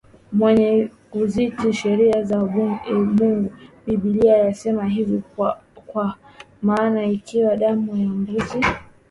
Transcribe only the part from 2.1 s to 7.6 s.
za Mungu Biblia yasema hivi Kwa maana ikiwa